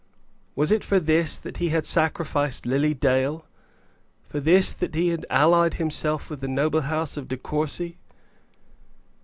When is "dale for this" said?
2.95-4.73